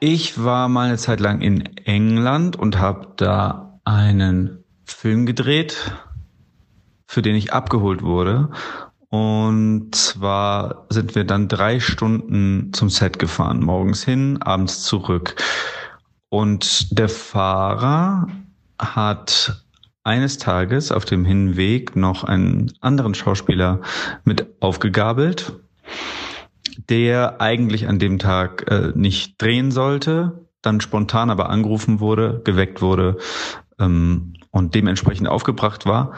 [0.00, 5.92] Ich war mal eine Zeit lang in England und habe da einen Film gedreht,
[7.06, 8.50] für den ich abgeholt wurde.
[9.08, 15.36] Und zwar sind wir dann drei Stunden zum Set gefahren, morgens hin, abends zurück.
[16.28, 18.26] Und der Fahrer
[18.78, 19.62] hat
[20.04, 23.80] eines Tages auf dem Hinweg noch einen anderen Schauspieler
[24.24, 25.52] mit aufgegabelt,
[26.88, 32.82] der eigentlich an dem Tag äh, nicht drehen sollte, dann spontan aber angerufen wurde, geweckt
[32.82, 33.18] wurde
[33.78, 36.12] ähm, und dementsprechend aufgebracht war.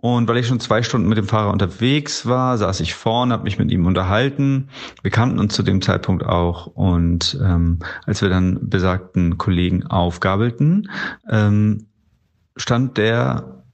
[0.00, 3.42] Und weil ich schon zwei Stunden mit dem Fahrer unterwegs war, saß ich vorne, habe
[3.42, 4.68] mich mit ihm unterhalten.
[5.02, 6.66] Wir kannten uns zu dem Zeitpunkt auch.
[6.66, 10.88] Und ähm, als wir dann besagten Kollegen aufgabelten,
[11.28, 11.88] ähm,
[12.56, 13.64] stand der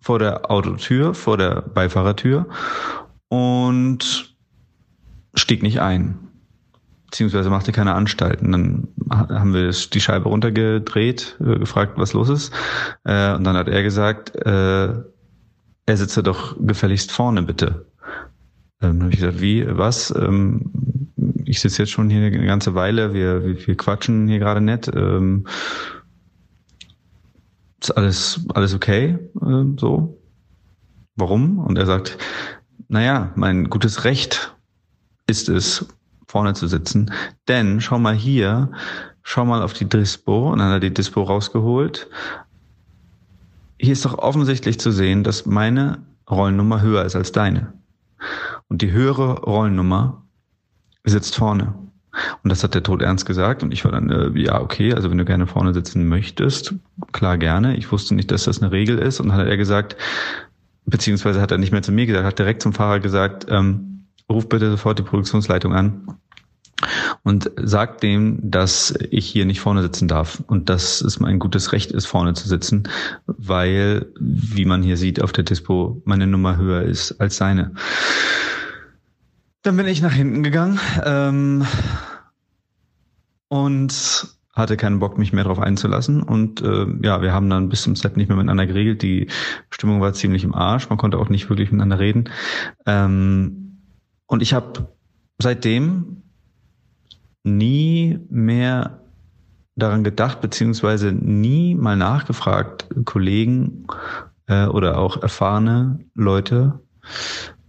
[0.00, 2.46] vor der Autotür, vor der Beifahrertür
[3.28, 4.31] und
[5.34, 6.18] stieg nicht ein.
[7.06, 8.52] Beziehungsweise machte keine Anstalten.
[8.52, 12.54] Dann haben wir die Scheibe runtergedreht, äh, gefragt, was los ist.
[13.04, 14.94] Äh, und dann hat er gesagt, äh,
[15.84, 17.86] er sitze doch gefälligst vorne, bitte.
[18.80, 20.12] Ähm, habe ich gesagt, wie, was?
[20.16, 21.10] Ähm,
[21.44, 24.90] ich sitze jetzt schon hier eine ganze Weile, wir, wir, quatschen hier gerade nett.
[24.94, 25.46] Ähm,
[27.80, 29.18] ist alles, alles okay?
[29.76, 30.18] So.
[31.16, 31.58] Warum?
[31.58, 32.16] Und er sagt,
[32.88, 34.56] naja, mein gutes Recht
[35.26, 35.86] ist es,
[36.26, 37.12] vorne zu sitzen.
[37.48, 38.70] Denn schau mal hier,
[39.22, 40.52] schau mal auf die Dispo.
[40.52, 42.08] Und dann hat er die Dispo rausgeholt
[43.82, 45.98] hier ist doch offensichtlich zu sehen, dass meine
[46.30, 47.72] Rollennummer höher ist als deine.
[48.68, 50.22] Und die höhere Rollennummer
[51.02, 51.74] sitzt vorne.
[52.44, 53.64] Und das hat der Tod ernst gesagt.
[53.64, 56.74] Und ich war dann, äh, ja, okay, also wenn du gerne vorne sitzen möchtest,
[57.10, 57.76] klar gerne.
[57.76, 59.18] Ich wusste nicht, dass das eine Regel ist.
[59.18, 59.96] Und dann hat er gesagt,
[60.86, 63.91] beziehungsweise hat er nicht mehr zu mir gesagt, hat direkt zum Fahrer gesagt, ähm,
[64.32, 66.18] ruf bitte sofort die Produktionsleitung an
[67.22, 71.72] und sagt dem, dass ich hier nicht vorne sitzen darf und dass es mein gutes
[71.72, 72.88] Recht ist, vorne zu sitzen,
[73.26, 77.72] weil, wie man hier sieht auf der Dispo, meine Nummer höher ist als seine.
[79.62, 81.64] Dann bin ich nach hinten gegangen ähm,
[83.48, 86.22] und hatte keinen Bock, mich mehr darauf einzulassen.
[86.22, 89.02] Und äh, ja, wir haben dann bis zum Set nicht mehr miteinander geregelt.
[89.02, 89.28] Die
[89.70, 90.90] Stimmung war ziemlich im Arsch.
[90.90, 92.28] Man konnte auch nicht wirklich miteinander reden.
[92.84, 93.61] Ähm,
[94.26, 94.88] und ich habe
[95.38, 96.22] seitdem
[97.44, 99.00] nie mehr
[99.76, 103.86] daran gedacht, beziehungsweise nie mal nachgefragt, Kollegen
[104.46, 106.80] äh, oder auch erfahrene Leute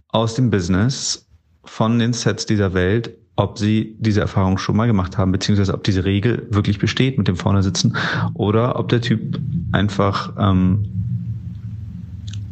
[0.08, 1.28] aus dem Business
[1.64, 5.82] von den Sets dieser Welt, ob sie diese Erfahrung schon mal gemacht haben, beziehungsweise ob
[5.82, 7.96] diese Regel wirklich besteht mit dem vorne sitzen
[8.34, 9.40] oder ob der Typ
[9.72, 10.86] einfach ähm,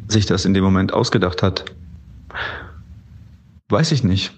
[0.08, 1.64] sich das in dem Moment ausgedacht hat.
[3.72, 4.32] Weiß ich nicht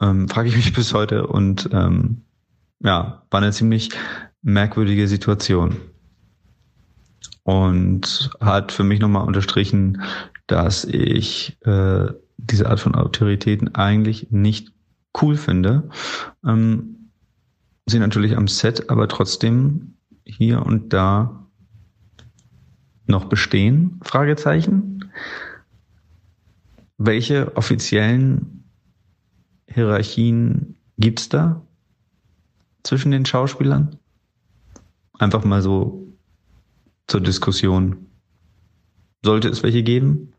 [0.00, 2.22] ähm, frage ich mich bis heute und ähm,
[2.80, 3.90] ja, war eine ziemlich
[4.42, 5.76] merkwürdige Situation.
[7.42, 10.02] Und hat für mich nochmal unterstrichen,
[10.48, 14.72] dass ich äh, diese Art von Autoritäten eigentlich nicht
[15.22, 15.88] cool finde.
[16.44, 17.10] Ähm,
[17.86, 19.94] sie natürlich am Set, aber trotzdem
[20.24, 21.46] hier und da
[23.06, 24.00] noch bestehen?
[24.02, 25.12] Fragezeichen.
[26.98, 28.64] Welche offiziellen
[29.66, 31.62] Hierarchien gibt's da
[32.82, 33.98] zwischen den Schauspielern?
[35.18, 36.06] Einfach mal so
[37.06, 38.06] zur Diskussion.
[39.22, 40.32] Sollte es welche geben?